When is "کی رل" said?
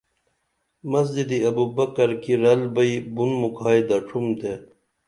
2.23-2.61